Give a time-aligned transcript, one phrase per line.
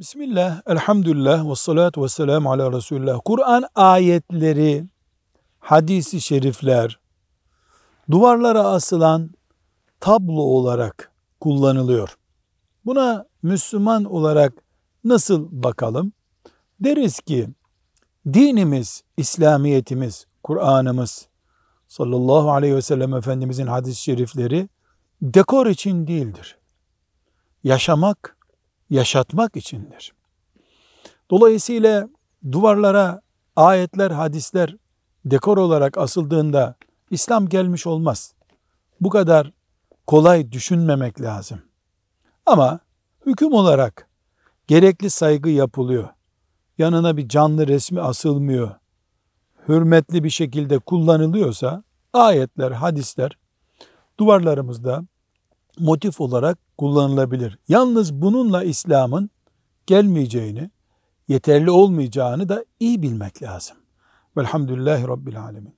[0.00, 3.20] Bismillah, elhamdülillah ve salatu ve selamu ala Resulullah.
[3.24, 4.84] Kur'an ayetleri,
[5.58, 7.00] hadisi şerifler,
[8.10, 9.30] duvarlara asılan
[10.00, 12.16] tablo olarak kullanılıyor.
[12.86, 14.52] Buna Müslüman olarak
[15.04, 16.12] nasıl bakalım?
[16.80, 17.48] Deriz ki,
[18.32, 21.28] dinimiz, İslamiyetimiz, Kur'an'ımız,
[21.88, 24.68] sallallahu aleyhi ve sellem Efendimizin hadis-i şerifleri
[25.22, 26.58] dekor için değildir.
[27.64, 28.39] Yaşamak,
[28.90, 30.12] yaşatmak içindir.
[31.30, 32.08] Dolayısıyla
[32.52, 33.20] duvarlara
[33.56, 34.76] ayetler, hadisler
[35.24, 36.74] dekor olarak asıldığında
[37.10, 38.34] İslam gelmiş olmaz.
[39.00, 39.52] Bu kadar
[40.06, 41.60] kolay düşünmemek lazım.
[42.46, 42.80] Ama
[43.26, 44.08] hüküm olarak
[44.66, 46.08] gerekli saygı yapılıyor.
[46.78, 48.70] Yanına bir canlı resmi asılmıyor.
[49.68, 53.38] Hürmetli bir şekilde kullanılıyorsa ayetler, hadisler
[54.20, 55.02] duvarlarımızda
[55.78, 57.58] motif olarak kullanılabilir.
[57.68, 59.30] Yalnız bununla İslam'ın
[59.86, 60.70] gelmeyeceğini,
[61.28, 63.76] yeterli olmayacağını da iyi bilmek lazım.
[64.36, 65.74] Velhamdülillahi Rabbil Alemin.